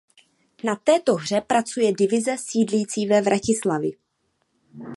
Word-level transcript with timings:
Na 0.63 0.75
této 0.75 1.13
hře 1.15 1.41
pracuje 1.41 1.93
divize 1.97 2.35
sídlící 2.39 3.05
ve 3.07 3.21
Vratislavi. 3.21 3.91